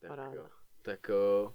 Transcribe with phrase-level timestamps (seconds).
[0.00, 0.34] Tak, Paráda.
[0.34, 0.42] jo.
[0.82, 1.52] tak o,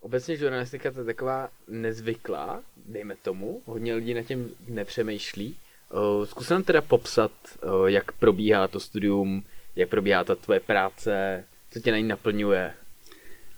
[0.00, 3.62] obecně žurnalistika to je taková nezvyklá, dejme tomu.
[3.66, 5.56] Hodně lidí na tím nepřemýšlí.
[5.90, 7.32] O, zkus nám teda popsat,
[7.62, 9.44] o, jak probíhá to studium,
[9.76, 12.74] jak probíhá ta tvoje práce, co tě na ní naplňuje.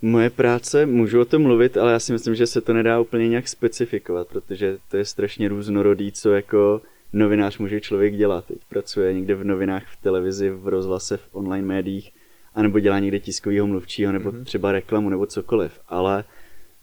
[0.02, 3.28] Moje práce, můžu o tom mluvit, ale já si myslím, že se to nedá úplně
[3.28, 6.82] nějak specifikovat, protože to je strašně různorodý, co jako
[7.12, 8.44] novinář může člověk dělat.
[8.44, 12.12] Teď pracuje někde v novinách, v televizi, v rozhlase, v online médiích,
[12.56, 14.44] anebo dělá někde tiskového mluvčího, nebo Mhm.
[14.44, 15.72] třeba reklamu, nebo cokoliv.
[15.88, 16.24] Ale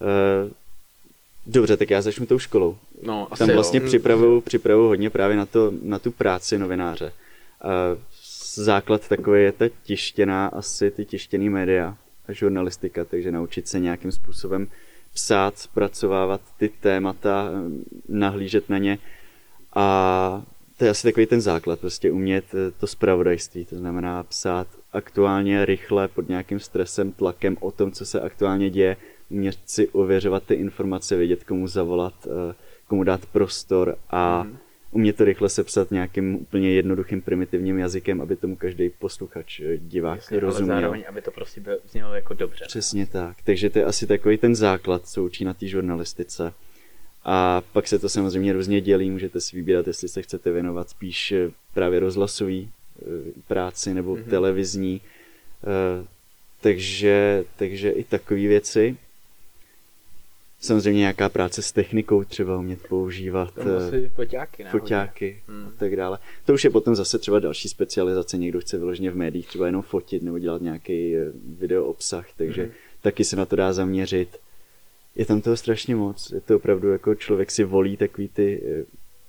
[0.02, 0.52] uh,
[1.46, 2.78] dobře, tak já začnu tou školou.
[3.04, 3.86] No, asi Tam vlastně jo.
[3.86, 7.14] připravuju, připravuju hodně právě na, to, na tu práci novináře.
[7.62, 7.70] A
[8.56, 11.98] základ takový je ta tištěná, asi ty tištěný média
[12.28, 14.68] a žurnalistika, takže naučit se nějakým způsobem
[15.14, 17.50] psát, zpracovávat ty témata,
[18.10, 18.98] nahlížet na ně
[19.76, 20.44] a
[20.78, 25.66] to je asi takový ten základ, prostě umět eh, to zpravodajství, to znamená psát aktuálně,
[25.66, 28.98] rychle, pod nějakým stresem, tlakem o tom, co se aktuálně děje,
[29.30, 32.56] umět si ověřovat ty informace, vědět, komu zavolat, eh,
[32.88, 34.58] komu dát prostor a Mhm.
[34.92, 40.16] umět to rychle sepsat nějakým úplně jednoduchým primitivním jazykem, aby tomu každý posluchač, eh, divák
[40.20, 40.76] Jasně, ale rozuměl.
[40.76, 42.66] zároveň, aby to prostě bylo, znělo jako dobře.
[42.68, 43.38] Přesně tak.
[43.44, 46.54] Takže to je asi takový ten základ, co učí na té žurnalistice.
[47.26, 51.32] A pak se to samozřejmě různě dělí, můžete si vybírat, jestli se chcete věnovat spíš
[51.32, 52.72] eh, právě rozhlasový
[53.48, 54.24] práci nebo Mhm.
[54.24, 54.30] mm-hmm.
[54.30, 55.02] televizní.
[55.64, 56.06] Eh,
[56.62, 58.98] Takže, takže i takové věci.
[60.62, 63.54] Samozřejmě nějaká práce s technikou třeba umět používat.
[63.58, 64.70] Eh, foťáky, ne?
[64.72, 65.68] foťáky Hmm.
[65.68, 66.18] a tak dále.
[66.46, 69.82] To už je potom zase třeba další specializace, někdo chce vyloženě v médiích třeba jenom
[69.82, 72.72] fotit nebo dělat nějaký eh, video obsah, takže Mhm.
[73.02, 74.38] taky se na to dá zaměřit.
[75.16, 78.84] Je tam toho strašně moc, je to opravdu jako člověk si volí takový ty eh,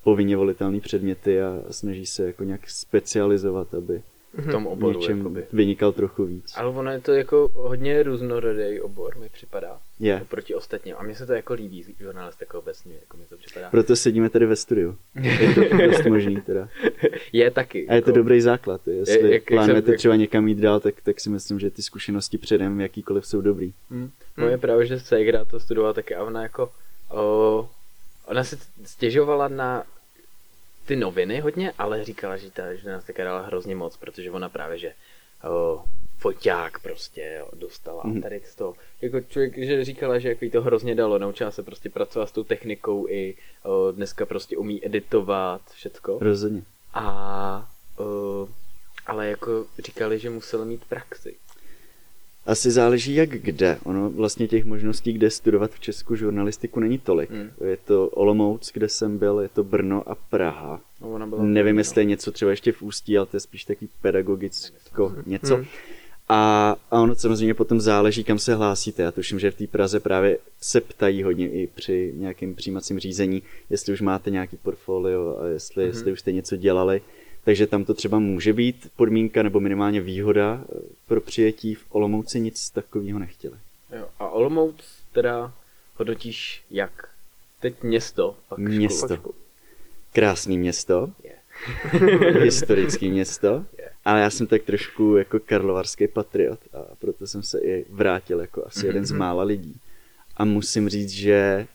[0.04, 4.02] povinně volitelné předměty a snaží se jako nějak specializovat, aby
[4.34, 5.44] V tom oboru, něčem jakoby.
[5.52, 6.52] vynikal trochu víc.
[6.56, 9.78] Ale ono je to jako hodně různorodý obor, mi připadá.
[10.00, 10.24] Je.
[10.28, 10.94] Proti ostatním.
[10.98, 13.70] A mně se to jako líbí, žurnalistika obecně, jako mi to připadá.
[13.70, 14.96] Proto sedíme tady ve studiu.
[15.22, 16.68] Je to dost možný teda.
[17.32, 17.88] Je taky.
[17.88, 18.88] A je to jako, dobrý základ.
[18.88, 21.70] Jestli jak- jak plánujete jsem- jak- třeba někam jít dál, tak, tak si myslím, že
[21.70, 23.72] ty zkušenosti předem jakýkoliv jsou dobrý.
[23.90, 24.10] Hm.
[24.36, 26.70] Moje právě, že Segra to studovala taky a ona jako,
[27.10, 27.68] o,
[28.26, 29.84] ona si stěžovala na
[30.84, 34.92] ty noviny hodně, ale říkala, že ta žurnalistika dala hrozně moc, protože ona právě, že
[35.48, 35.84] o,
[36.18, 38.22] foťák prostě jo, dostala mm.
[38.22, 38.74] tady z toho.
[39.00, 42.32] Jako člověk, že říkala, že jako jí to hrozně dalo, naučila se prostě pracovat s
[42.32, 46.18] tou technikou i o, dneska prostě umí editovat všecko.
[46.20, 46.62] Rozhodně.
[46.94, 47.68] A
[47.98, 48.48] o,
[49.06, 51.36] ale jako říkali, že musela mít praxi.
[52.46, 53.78] Asi záleží jak kde.
[53.84, 57.30] Ono vlastně těch možností, kde studovat v Česku žurnalistiku není tolik.
[57.30, 57.50] Hmm.
[57.66, 60.80] Je to Olomouc, kde jsem byl, je to Brno a Praha.
[61.00, 63.64] No, ona byla Nevím, jestli je něco třeba ještě v Ústí, ale to je spíš
[63.64, 65.56] takový pedagogicko něco.
[65.56, 65.64] Hmm.
[66.28, 69.02] A, a ono samozřejmě potom záleží, kam se hlásíte.
[69.02, 73.42] Já tuším, že v té Praze právě se ptají hodně i při nějakém přijímacím řízení,
[73.70, 75.92] jestli už máte nějaký portfolio a jestli, Mhm.
[75.94, 77.02] jestli už jste něco dělali.
[77.44, 80.78] Takže tam to třeba může být podmínka nebo minimálně výhoda eh,
[81.08, 81.74] pro přijetí.
[81.74, 83.54] V Olomouci nic takového nechtěli.
[83.96, 84.08] Jo.
[84.18, 84.74] A Olomouc
[85.12, 85.52] teda
[85.96, 87.08] hodnotíš jak?
[87.60, 89.16] Teď město, pak Město.
[89.16, 89.34] školu.
[90.12, 91.32] Krásný město, Je.
[92.42, 93.90] historický město, Je.
[94.04, 98.66] ale já jsem tak trošku jako karlovarský patriot a proto jsem se i vrátil jako
[98.66, 99.18] asi jeden z Mhm.
[99.18, 99.76] mála lidí.
[100.36, 101.66] A musím říct, že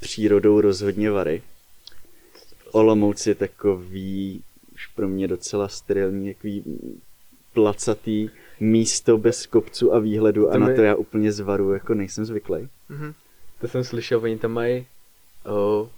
[0.00, 1.42] přírodou rozhodně vary.
[2.72, 4.42] Olomouc je takový,
[4.96, 6.64] pro mě docela sterilní, takový
[7.54, 8.30] placatý
[8.60, 12.68] místo bez kopců a výhledu a To na to já úplně zvaru, jako nejsem zvyklý.
[12.88, 13.12] Mhm.
[13.60, 14.86] To jsem slyšel, oni tam mají
[15.46, 15.88] o,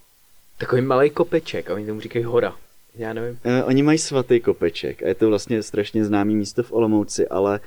[0.58, 2.56] takový malý kopeček a oni tomu říkají hora.
[2.94, 3.38] Já nevím.
[3.44, 7.60] Eh, Oni mají svatý kopeček a je to vlastně strašně známý místo v Olomouci, ale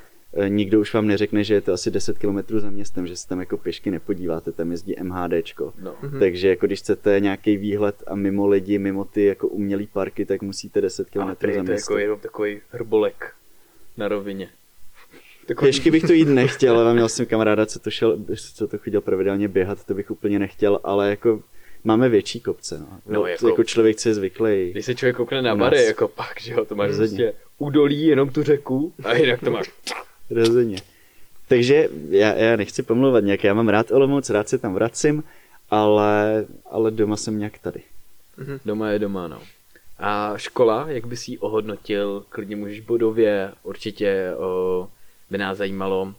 [0.47, 3.39] nikdo už vám neřekne, že je to asi 10 km za městem, že se tam
[3.39, 5.73] jako pěšky nepodíváte, tam jezdí MHDčko.
[5.81, 5.95] No.
[6.01, 6.19] Mhm.
[6.19, 10.41] Takže jako když chcete nějaký výhled a mimo lidi, mimo ty jako umělý parky, tak
[10.41, 11.75] musíte 10 km Ale za je to městem.
[11.93, 13.33] jako jenom takový hrbolek
[13.97, 14.49] na rovině.
[15.45, 15.65] Takový...
[15.65, 18.17] Pěšky bych to jít nechtěl, ale měl jsem kamaráda, co to, šel,
[18.55, 21.43] co to chodil pravidelně běhat, to bych úplně nechtěl, ale jako
[21.83, 22.77] máme větší kopce.
[22.79, 22.87] No.
[22.89, 24.71] No, No, jako- jako, jako člověk, co je zvyklý.
[24.71, 28.29] Když se člověk koukne na bary, jako pak, že jo, to máš prostě údolí, jenom
[28.29, 29.71] tu řeku a jinak to máš.
[30.35, 30.77] Rozhodně.
[31.47, 35.23] Takže já, já nechci pomluvat nějak, já mám rád Olomouc, rád se tam vracím,
[35.69, 37.81] ale, ale doma jsem nějak tady.
[38.37, 38.59] Mhm.
[38.65, 39.41] Doma je doma, no.
[39.99, 42.25] A škola, jak bys ji ohodnotil?
[42.29, 44.89] Klidně můžeš bodově, určitě o,
[45.29, 46.13] by nás zajímalo,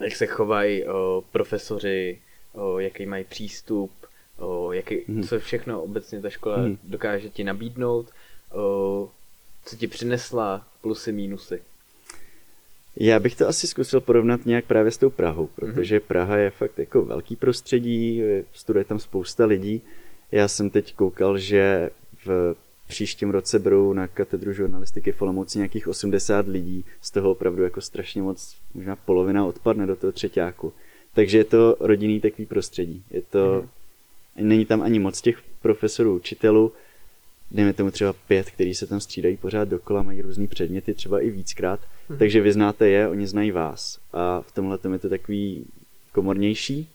[0.00, 2.18] jak se chovají o, profesoři,
[2.52, 3.90] o, jaký mají přístup,
[4.38, 5.22] o, jaký, Mhm.
[5.22, 6.78] co všechno obecně ta škola Mhm.
[6.84, 8.06] dokáže ti nabídnout,
[8.52, 9.08] o,
[9.64, 11.62] co ti přinesla, plusy, mínusy.
[12.96, 16.78] Já bych to asi zkusil porovnat nějak právě s tou Prahou, protože Praha je fakt
[16.78, 19.82] jako velký prostředí, studuje tam spousta lidí.
[20.32, 21.90] Já jsem teď koukal, že
[22.24, 22.54] v
[22.88, 27.80] příštím roce budou na katedru žurnalistiky v Olomouci nějakých 80 lidí, z toho opravdu jako
[27.80, 30.72] strašně moc, možná polovina odpadne do toho třetíku.
[31.14, 33.04] Takže je to rodinný takový prostředí.
[33.10, 33.62] Je to,
[34.36, 34.48] mm.
[34.48, 36.72] není tam ani moc těch profesorů, učitelů,
[37.50, 41.30] dejme tomu třeba pět, který se tam střídají pořád dokola, mají různý předměty, třeba i
[41.30, 41.80] víckrát.
[42.18, 43.98] Takže vy znáte je, oni znají vás.
[44.12, 45.66] A v tomhle je to takový
[46.12, 46.88] komornější,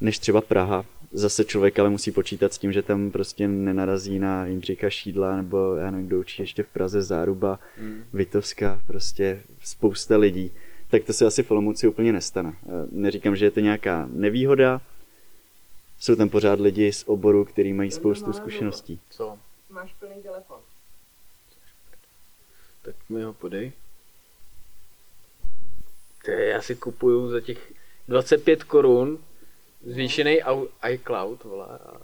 [0.00, 0.84] než třeba Praha.
[1.12, 5.74] Zase člověk ale musí počítat s tím, že tam prostě nenarazí na Jindřicha Šídla, nebo
[5.74, 8.04] já nevím, kdo učí ještě v Praze Záruba, mm.
[8.12, 10.50] Vitovská, prostě spousta lidí.
[10.90, 12.54] Tak to se asi v Olomouci úplně nestane.
[12.92, 14.80] Neříkám, že je to nějaká nevýhoda,
[16.00, 19.00] jsou tam pořád lidi z oboru, kteří mají spoustu zkušeností.
[19.10, 19.38] Co?
[19.70, 20.58] Máš plný telefon.
[22.82, 23.72] Tak mi ho podej.
[26.24, 27.72] To je, já si kupuju za těch
[28.08, 29.24] 25 korun
[29.82, 30.40] zvýšený
[30.90, 31.66] iCloud, vole.
[31.66, 32.00] A...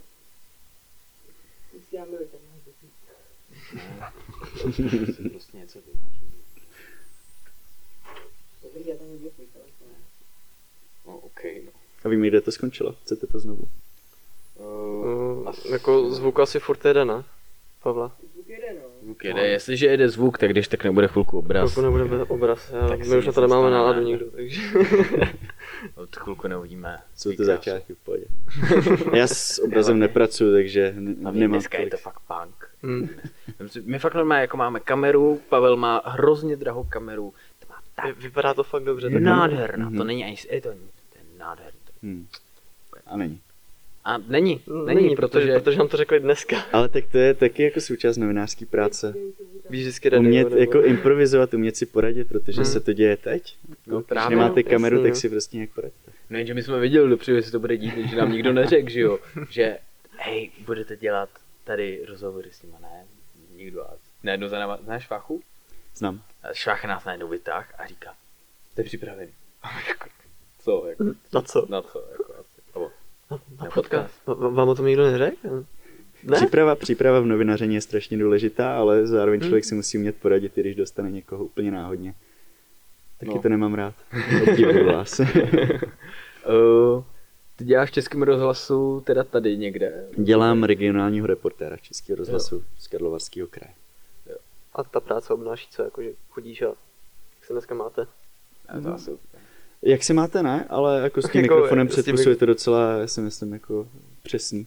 [5.30, 5.78] Prostě něco.
[8.62, 9.06] Dobrý, já tam.
[11.06, 11.70] No, OK, no.
[12.04, 12.92] A vím, kde to skončilo.
[12.92, 13.68] Chcete to znovu?
[14.54, 17.24] Uh, jako zvuk asi furt jede, ne?
[17.82, 18.16] Pavla.
[18.46, 18.88] Zvuk jede, no.
[19.02, 19.46] zvuk jede.
[19.48, 21.72] Jestliže jede zvuk, tak když tak nebude chvilku obraz.
[21.74, 24.04] Chvilku nebude obraz, já, Tak my už na to nemáme náladu ne?
[24.04, 24.60] nikdo, takže...
[25.94, 26.98] Od chvilku neuvidíme.
[27.16, 28.24] Jsou to začátky v pohodě.
[29.16, 32.54] Já s obrazem nepracuju, takže ne- Hlavně nemám dneska je to fakt punk.
[32.82, 33.08] Mm.
[33.84, 37.76] My fakt normálně jako máme kameru, Pavel má hrozně drahou kameru, to má
[38.06, 39.10] Vy- tak Vypadá to fakt dobře.
[39.10, 39.98] tak- nádherná, Mhm.
[39.98, 41.80] to není ani, je to, to je nádherný.
[42.02, 42.26] Hmm.
[43.06, 43.40] A není.
[44.06, 46.56] A není, Mm, není, protože, protože nám to řekli dneska.
[46.72, 49.14] Ale tak to je taky jako součást novinářské práce.
[49.70, 52.72] Víš vždycky radio, Umět nebo- jako improvizovat, umět si poradit, protože Hmm.
[52.72, 53.56] se to děje teď.
[53.86, 55.20] No, Když právě, nemáte no, kameru, jasně, tak no.
[55.20, 56.10] si prostě nějak poradíte.
[56.30, 58.88] no jenže my jsme viděli dopředu, že se to bude dít, že nám nikdo neřekl,
[58.90, 59.18] že jo,
[59.50, 59.78] že
[60.18, 61.28] hej, budete dělat
[61.64, 63.04] tady rozhovory s nima, ne,
[63.56, 65.42] nikdo a najednou za náma, znáš Švachu?
[65.96, 66.22] Znám.
[66.42, 68.14] A Švach nás najednou vytáh a říká,
[68.72, 69.32] jste připravený.
[69.88, 70.08] Jako,
[70.64, 71.04] co, jako,
[71.34, 71.66] Na co?
[71.70, 72.25] na co, jako
[73.30, 74.14] Na, Na podcast.
[74.26, 75.64] Vám o tom nikdo neřekl?
[76.22, 76.36] Ne?
[76.36, 79.48] Příprava, příprava v novinaření je strašně důležitá, ale zároveň Hmm.
[79.48, 82.14] člověk si musí umět poradit, i když dostane někoho úplně náhodně.
[83.20, 83.42] Taky No.
[83.42, 83.94] to nemám rád.
[84.48, 85.20] Obdivuju vás.
[85.20, 85.26] Uh,
[87.56, 90.04] ty děláš v českém rozhlasu teda tady někde?
[90.16, 93.74] Dělám regionálního reportéra Českého rozhlasu z Karlovarského kraje.
[94.74, 98.06] A ta práce obnáší co, jako že chodíš a jak se dneska máte?
[98.74, 99.10] Já to asi...
[99.86, 100.64] Jak se máte, ne?
[100.68, 103.88] Ale jako s tím Jako, mikrofonem s tím to docela, já si myslím, jako
[104.22, 104.66] přesný.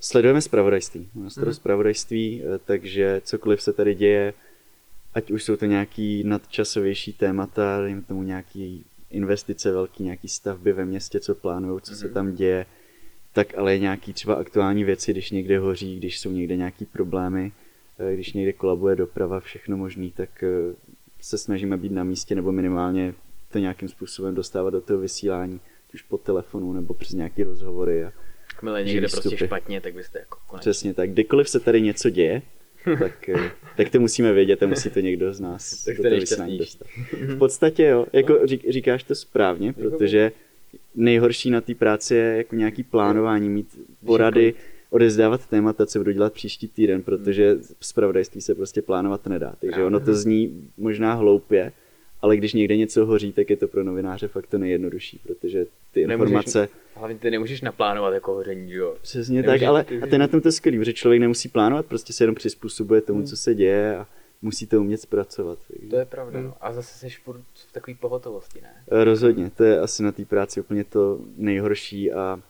[0.00, 1.08] Sledujeme zpravodajství.
[1.14, 1.52] To Mhm.
[1.54, 4.34] zpravodajství, eh, takže cokoliv se tady děje,
[5.14, 10.84] ať už jsou to nějaký nadčasovější témata, dejme tomu nějaký investice velký, nějaký stavby ve
[10.84, 12.14] městě, co plánují, co se Mhm.
[12.14, 12.66] tam děje,
[13.32, 17.52] tak ale nějaký třeba aktuální věci, když někde hoří, když jsou někde nějaký problémy,
[17.98, 20.74] eh, když někde kolabuje doprava, všechno možný, tak eh,
[21.20, 23.14] se snažíme být na místě nebo minimálně
[23.52, 25.60] to nějakým způsobem dostávat do toho vysílání,
[25.94, 28.04] už po telefonu nebo přes nějaký rozhovory.
[28.04, 28.12] A
[28.54, 29.46] Jakmile někde prostě vstupy.
[29.46, 30.70] špatně, tak byste jako konečně.
[30.70, 31.10] přesně tak.
[31.10, 32.42] Kdykoliv se tady něco děje,
[32.98, 36.16] tak, eh, tak to musíme vědět a musí to někdo z nás Tak do toho
[36.16, 36.88] vysílání dostat.
[37.12, 40.32] V podstatě jo, jako řík, říkáš to správně, protože
[40.94, 44.54] nejhorší na té práci je jako nějaký plánování, mít porady,
[44.90, 49.54] odezdávat témata, co budu dělat příští týden, protože zpravodajství se prostě plánovat nedá.
[49.60, 51.72] Takže ono to zní možná hloupě,
[52.22, 56.06] ale když někde něco hoří, tak je to pro novináře fakt to nejjednodušší, protože ty
[56.06, 56.68] Nemůžeš- informace...
[56.94, 58.96] Hlavně ty nemůžeš naplánovat jako hoření, jo?
[59.02, 61.86] Přesně Nemůžeš- tak, ale a to je na tom to skvělý, protože člověk nemusí plánovat,
[61.86, 64.06] prostě se jenom přizpůsobuje tomu, co se děje a
[64.42, 65.58] musí to umět zpracovat.
[65.90, 66.54] To je pravda, no.
[66.60, 68.70] A zase jsi furt v takové pohotovosti, ne?
[68.90, 72.40] Eh, Rozhodně, to je asi na té práci úplně to nejhorší a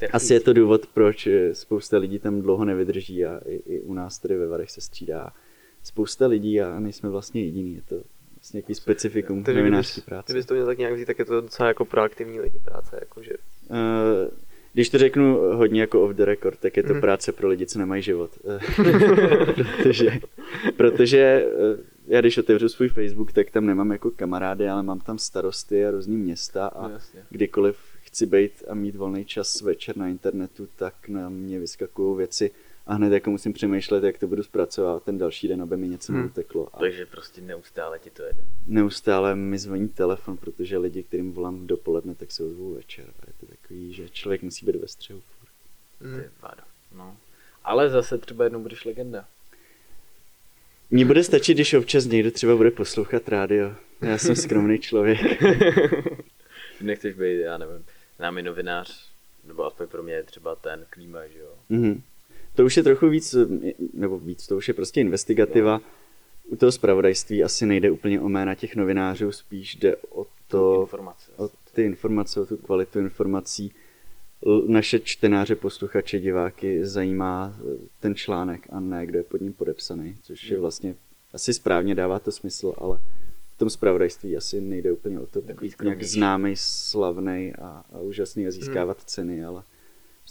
[0.00, 3.80] Ty asi je to důvod, proč eh, spousta lidí tam dlouho nevydrží a i, i
[3.80, 5.32] u nás tady ve Varech se střídá
[5.82, 8.02] spousta lidí a nejsme vlastně jediný, je to
[8.48, 10.32] vlastně nějaký specifikum Takže novinářské kdybys- práce.
[10.32, 13.30] Kdybys to měl tak nějak vzít, tak je to docela jako proaktivní lidi práce, jakože
[13.70, 14.30] Eh,
[14.72, 17.00] Když to řeknu hodně jako off the record, tak je to Mhm.
[17.00, 18.30] práce pro lidi, co nemají život.
[18.48, 18.58] Eh,
[19.76, 20.10] protože,
[20.76, 25.18] protože eh, já když otevřu svůj Facebook, tak tam nemám jako kamarády, ale mám tam
[25.18, 27.20] starosty a různý města a No, jasně.
[27.30, 32.50] kdykoliv chci být a mít volný čas večer na internetu, tak na mě vyskakují věci
[32.88, 36.12] a hned jako musím přemýšlet, jak to budu zpracovat ten další den, aby mi něco
[36.12, 36.20] Hmm.
[36.20, 36.68] neuteklo.
[36.72, 38.40] A Takže prostě neustále ti to jede.
[38.66, 43.04] neustále mi zvoní telefon, protože lidi, kterým volám dopoledne, tak se ozvou večer.
[43.04, 45.20] A je to takový, že člověk musí být ve střehu.
[45.20, 46.18] furt.
[46.22, 46.62] Ty vado.
[46.96, 47.16] No.
[47.64, 49.24] Ale zase třeba jednou budeš legenda.
[50.90, 53.74] Mně bude stačit, když občas někdo třeba bude poslouchat rádio.
[54.00, 55.18] Já jsem skromný člověk.
[56.80, 57.84] Nechceš být, já nevím,
[58.18, 59.08] námi novinář,
[59.44, 61.54] nebo aspoň pro mě je třeba ten klíma, že jo.
[61.68, 62.02] Mhm.
[62.58, 63.34] To už je trochu víc,
[63.94, 65.80] nebo víc, to už je prostě investigativa.
[66.44, 71.32] U toho zpravodajství asi nejde úplně o jména těch novinářů, spíš jde o to, informace.
[71.36, 73.72] o ty informace, o tu kvalitu informací.
[74.66, 80.16] Naše čtenáře, posluchače, diváky zajímá eh, ten článek a ne, kdo je pod ním podepsaný,
[80.22, 80.94] což je vlastně
[81.32, 82.98] asi správně, dává to smysl, ale
[83.54, 88.46] v tom zpravodajství asi nejde úplně o to být nějak známý, slavný a, a úžasný
[88.46, 89.62] a získávat ceny, ale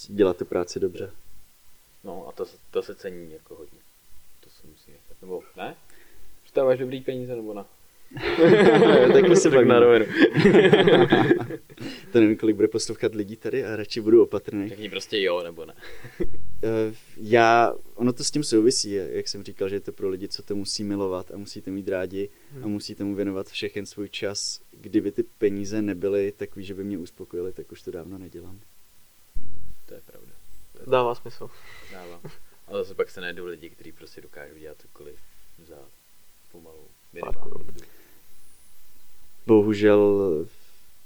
[0.09, 1.11] dělat tu práci dobře.
[2.07, 3.79] No a to, se- to se cení jako hodně.
[4.39, 5.17] To se musí nechat.
[5.21, 5.75] Nebo ne?
[6.43, 7.63] Vstáváš dobrý peníze nebo ne?
[9.13, 10.05] Takhle se tak na rovinu.
[12.11, 14.69] To nevím, kolik bude poslouchat lidí tady a radši budu opatrný.
[14.69, 15.73] Řekni prostě jo nebo ne.
[16.63, 20.27] Eh, Já, ono to s tím souvisí, jak jsem říkal, že je to pro lidi,
[20.27, 22.29] co to musí milovat a musíte mít rádi
[22.63, 24.61] a musí tomu věnovat všechen svůj čas.
[24.71, 28.59] Kdyby ty peníze nebyly takový, že by mě uspokojily, tak už to dávno nedělám.
[30.87, 30.91] To.
[30.91, 31.49] Dává smysl.
[31.91, 32.21] Dává.
[32.67, 35.15] Ale zase pak se najdou lidi, kteří prostě dokážou dělat cokoliv
[35.67, 35.75] za
[36.51, 37.85] pomalu minimální mzdu.
[39.45, 40.21] Bohužel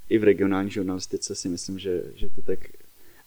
[0.10, 2.60] i v regionální žurnalistice si myslím, že, že to tak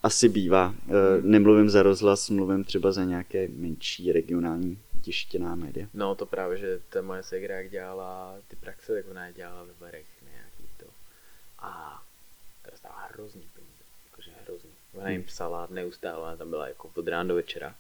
[0.03, 0.75] asi bývá.
[0.89, 0.93] Eh,
[1.23, 5.89] Nemluvím za rozhlas, mluvím třeba za nějaké menší regionální tištěná média.
[5.95, 9.65] No to právě, že ta moje segra, jak dělala ty praxe, tak ona je dělala
[9.65, 10.87] ve barech nějaký to.
[11.59, 12.03] A
[12.63, 13.43] peníze, jakože hrozný.
[14.95, 17.75] Ona jim psala neustále, ona tam byla jako od rána do večera.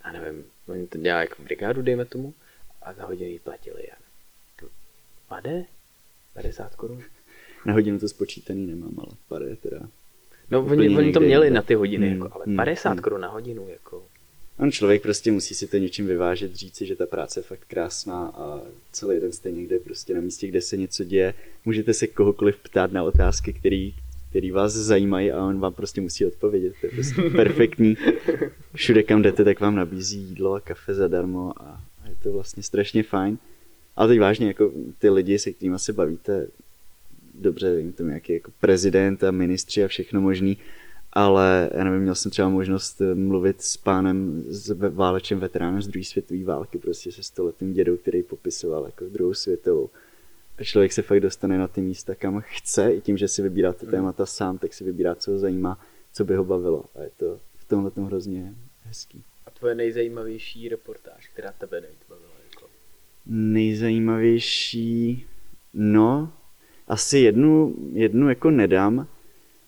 [0.00, 2.34] A nevím, oni to dělali jako brigádu, dejme tomu,
[2.82, 3.96] a za hodinu jí platili, já
[5.32, 5.64] pade?
[6.34, 7.02] 50 korun?
[7.66, 8.96] Na hodinu to spočítaný nemám,
[9.30, 9.80] ale je teda.
[10.50, 12.98] No oni, oni to měli na ty hodiny, Hmm, jako, ale hmm, 50 hmm.
[12.98, 14.04] korun na hodinu, jako.
[14.58, 18.26] On člověk prostě musí si to něčím vyvážet, říci, že ta práce je fakt krásná
[18.26, 18.60] a
[18.92, 21.34] celý den jste někde prostě na místě, kde se něco děje.
[21.64, 23.94] Můžete se kohokoliv ptát na otázky, který,
[24.32, 26.72] který vás zajímají a on vám prostě musí odpovědět.
[26.80, 27.96] To je prostě perfektní.
[28.74, 33.02] Všude, kam jdete, tak vám nabízí jídlo a kafe zadarmo a je to vlastně strašně
[33.02, 33.38] fajn.
[33.96, 36.46] Ale teď vážně, jako ty lidi, se kterými se bavíte,
[37.34, 40.58] dobře, vím tam nějaký jako prezident a ministři a všechno možný,
[41.12, 45.88] ale já nevím, měl jsem třeba možnost eh, mluvit s pánem, s válečem veteránem z
[45.88, 49.90] druhé světové války, prostě se stoletým dědou, který popisoval jako druhou světovou.
[50.62, 53.72] A člověk se fakt dostane na ty místa, kam chce, i tím, že si vybírá
[53.72, 55.80] ty témata sám, tak si vybírá, co ho zajímá,
[56.12, 56.84] co by ho bavilo.
[56.94, 59.22] A je to v tomhle tom hrozně hezký.
[59.46, 62.66] A tvoje nejzajímavější reportáž, která tebe nejvíc bavila, jako.
[63.26, 65.26] Nejzajímavější,
[65.74, 66.32] no,
[66.88, 69.06] asi jednu, jednu jako nedám.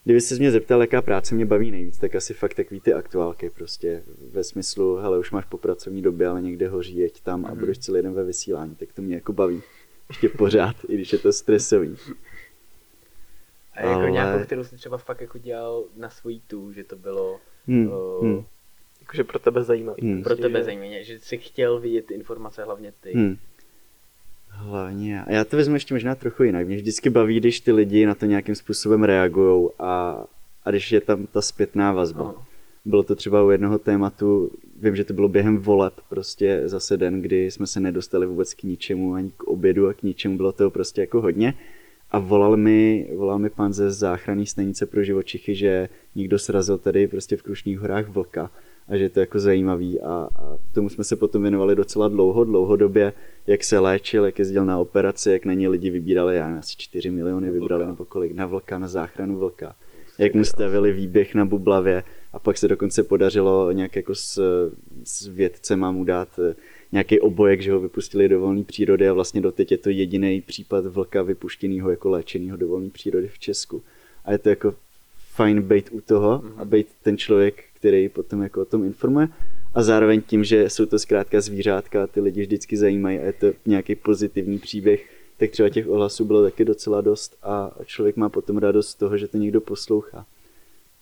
[0.04, 3.50] Kdyby se mě zeptal, jaká práce mě baví nejvíc, tak asi fakt takový ty aktuálky
[3.50, 7.50] prostě ve smyslu, hele, už máš po pracovní době, ale někde hoří, jeď tam a
[7.50, 7.58] Mhm.
[7.58, 9.62] budeš celý den ve vysílání, tak to mě jako baví.
[10.08, 11.96] Ještě pořád, i když je to stresový.
[13.74, 16.96] A jako Ale- nějakou, kterou jsi třeba fakt jako dělal na svojí tu, že to
[16.96, 18.44] bylo Hmm, o, hmm,
[19.00, 20.02] Jakože pro tebe zajímavý.
[20.02, 20.22] Hmm.
[20.22, 23.12] pro Prostě, tebe že- zajímavé, že jsi chtěl vidět informace hlavně ty.
[23.12, 23.36] hmm.
[24.48, 26.66] Hlavně, a já to vezmu ještě možná trochu jinak.
[26.66, 30.24] Mě vždycky baví, když ty lidi na to nějakým způsobem reagují a,
[30.64, 32.22] a když je tam ta zpětná vazba.
[32.24, 32.44] No.
[32.84, 37.22] Bylo to třeba u jednoho tématu, vím, že to bylo během voleb, prostě zase den,
[37.22, 40.70] kdy jsme se nedostali vůbec k ničemu, ani k obědu a k ničemu, bylo toho
[40.70, 41.54] prostě jako hodně.
[42.10, 47.08] A volal mi, volal mi pan ze záchranné stanice pro živočichy, že někdo srazil tady
[47.08, 48.50] prostě v Krušných horách vlka
[48.88, 52.44] a že je to jako zajímavý a, a tomu jsme se potom věnovali docela dlouho,
[52.44, 53.12] dlouhodobě,
[53.46, 56.74] jak se léčil, jak jezdil na operaci, jak na ně lidi vybírali, já nevím, asi
[56.76, 59.74] 4 miliony vybrali nebo kolik, na vlka, na záchranu vlka.
[60.18, 62.02] Jak mu stavili výběh na Bublavě
[62.34, 64.40] a pak se dokonce podařilo nějak jako s,
[65.04, 66.54] s vědcema mu dát eh,
[66.92, 70.86] nějaký obojek, že ho vypustili do volné přírody a vlastně doteď je to jediný případ
[70.86, 73.82] vlka vypuštěného jako léčeného do volné přírody v Česku.
[74.24, 74.74] A je to jako
[75.34, 79.28] fajn být u toho a být ten člověk, který potom jako o tom informuje
[79.74, 83.32] a zároveň tím, že jsou to zkrátka zvířátka a ty lidi vždycky zajímají a je
[83.32, 88.28] to nějaký pozitivní příběh, tak třeba těch ohlasů bylo taky docela dost a člověk má
[88.28, 90.26] potom radost z toho, že to někdo poslouchá.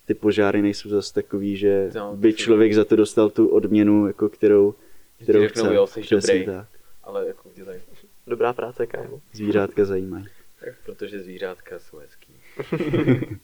[0.06, 4.28] Ty požáry nejsou zase takový, že No, by člověk za to dostal tu odměnu, jako
[4.28, 4.74] kterou,
[5.22, 5.74] kterou řeknou, chce.
[5.74, 6.46] jo, jsi Přesně dobrý.
[6.46, 6.66] tak.
[7.04, 7.80] Ale jako dělej.
[8.26, 9.20] Dobrá práce, kámo.
[9.32, 10.24] Zvířátka zajímají.
[10.64, 12.32] Tak protože zvířátka jsou hezký.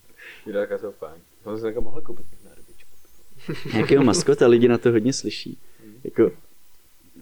[0.44, 1.20] zvířátka jsou fajn.
[1.44, 2.90] To jsem se mohl koupit na rybičku.
[3.72, 5.58] Nějakého maskota, lidi na to hodně slyší.
[6.04, 6.32] Jako,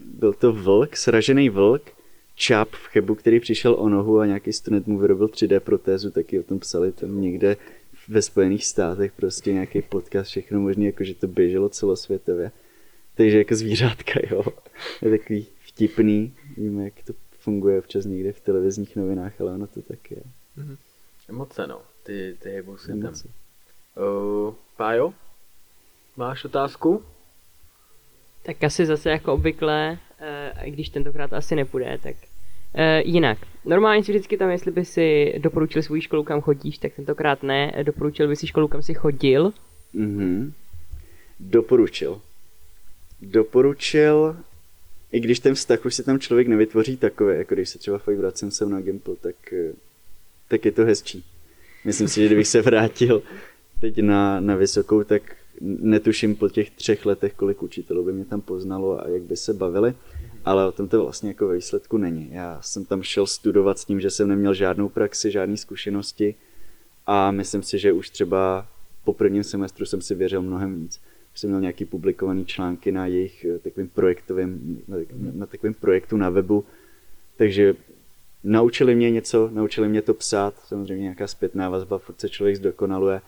[0.04, 1.82] byl to vlk, sražený vlk,
[2.34, 6.40] čáp v Chebu, který přišel o nohu a nějaký student mu vyrobil 3D protézu, taky
[6.40, 7.56] o tom psali tam někde
[8.08, 12.52] ve Spojených státech, prostě nějaký podcast, všechno možné, jako že to běželo celosvětově.
[13.14, 14.44] Takže jako zvířátka, jo.
[15.02, 16.34] Je takový vtipný.
[16.56, 20.22] Víme, jak to funguje občas někde v televizních novinách, ale ono to tak je.
[21.28, 21.82] Emoce, no.
[22.02, 23.06] Ty, ty hejbou světem.
[23.06, 23.28] Emoce.
[23.96, 25.14] Uh, Pájo?
[26.16, 27.04] Máš otázku?
[28.42, 32.16] Tak asi zase jako obvykle, eh, i když tentokrát asi nepůjde, tak
[32.74, 33.38] eh, jinak.
[33.64, 37.72] Normálně si vždycky tam, jestli by si doporučil svou školu, kam chodíš, tak tentokrát ne.
[37.82, 39.52] Doporučil by si školu, kam si chodil.
[39.92, 40.52] Mhm.
[41.40, 42.20] Doporučil.
[43.22, 44.36] Doporučil,
[45.12, 48.16] i když ten vztah už si tam člověk nevytvoří takový, jako když se třeba fakt
[48.16, 49.72] vracím sem na Gimple, tak, eh,
[50.48, 51.24] tak je to hezčí.
[51.84, 53.22] Myslím si, že kdybych se vrátil
[53.80, 55.22] teď na, na vysokou, tak
[55.60, 59.54] netuším po těch třech letech, kolik učitelů by mě tam poznalo a jak by se
[59.54, 59.94] bavili,
[60.46, 62.28] ale o tom to vlastně jako výsledku není.
[62.32, 66.34] Já jsem tam šel studovat s tím, že jsem neměl žádnou praxi, žádné zkušenosti
[67.06, 68.66] a myslím si, že už třeba
[69.04, 71.00] po prvním semestru jsem si věřil mnohem víc.
[71.34, 74.96] Už jsem měl nějaký publikovaný články na jejich eh, takovým projektovém, na,
[75.32, 76.64] na takovém projektu na webu,
[77.36, 77.74] takže
[78.44, 83.20] naučili mě něco, naučili mě to psát, samozřejmě nějaká zpětná vazba, furt se člověk zdokonaluje,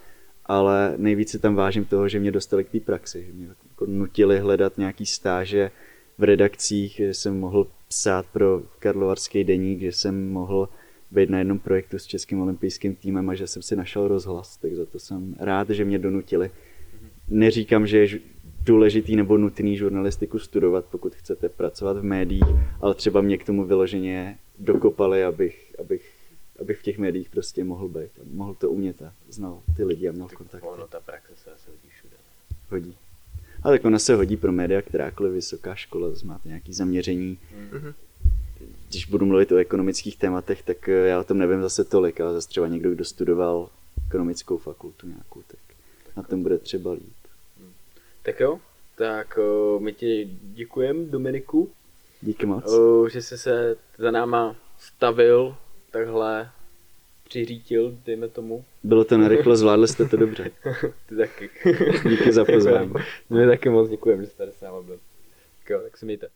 [0.46, 3.86] ale nejvíc si tam vážím toho, že mě dostali k té praxi, že mě jako
[3.86, 5.70] nutili hledat nějaký stáže
[6.18, 10.68] v redakcích, že jsem mohl psát pro Karlovarský deník, že jsem mohl
[11.10, 14.74] být na jednom projektu s Českým olympijským týmem a že jsem si našel rozhlas, tak
[14.74, 16.50] za to jsem rád, že mě donutili.
[17.28, 18.20] Neříkám, že je
[18.64, 22.48] důležitý nebo nutný žurnalistiku studovat, pokud chcete pracovat v médiích,
[22.80, 26.12] ale třeba mě k tomu vyloženě dokopali, abych, abych,
[26.60, 28.10] abych v těch médiích prostě mohl být.
[28.32, 30.66] Mohl to umět a znal ty lidi a měl kontakty.
[30.66, 32.16] Ono, ta praxe se asi hodí všude.
[32.70, 32.96] Hodí.
[33.62, 37.38] Ale tak ona se hodí pro média, kterákoliv vysoká škola, zase máte nějaké zaměření.
[37.72, 37.94] Mhm.
[38.88, 42.32] Když budu mluvit o ekonomických tématech, tak eh, já o tom nevím zase tolik, ale
[42.32, 43.68] zase třeba někdo, kdo studoval
[44.06, 45.58] ekonomickou fakultu nějakou, tak
[46.16, 47.12] na tom bude třeba líp.
[48.22, 48.60] Tak jo,
[48.96, 51.70] tak uh, my ti děkujeme, Dominiku,
[52.22, 52.72] Díky moc.
[52.72, 55.56] uh, že jsi se za náma stavil,
[55.90, 56.50] takhle
[57.24, 58.64] přiřítil, dejme tomu.
[58.82, 60.50] Bylo to narychlo, zvládli jste to dobře.
[61.06, 61.50] Ty taky.
[62.08, 62.92] Díky za pozvání.
[63.30, 64.98] My taky moc děkujeme, že jsi tady s náma byl.
[65.58, 66.28] Tak jo, tak se mějte.